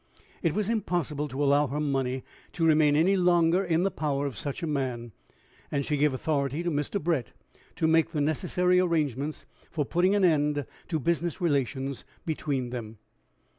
It 0.41 0.55
was 0.55 0.67
impossible 0.67 1.27
to 1.27 1.43
allow 1.43 1.67
her 1.67 1.79
money 1.79 2.23
to 2.53 2.65
remain 2.65 2.95
any 2.95 3.15
longer 3.15 3.63
in 3.63 3.83
the 3.83 3.91
power 3.91 4.25
of 4.25 4.35
such 4.35 4.63
a 4.63 4.65
man, 4.65 5.11
and 5.69 5.85
she 5.85 5.95
gave 5.95 6.11
authority 6.11 6.63
to 6.63 6.71
Mr. 6.71 6.99
Brett 6.99 7.27
to 7.75 7.85
make 7.85 8.09
the 8.11 8.19
necessary 8.19 8.79
arrangements 8.79 9.45
for 9.69 9.85
putting 9.85 10.15
an 10.15 10.25
end 10.25 10.65
to 10.87 10.99
business 10.99 11.39
relations 11.39 12.03
between 12.25 12.71
them. 12.71 12.97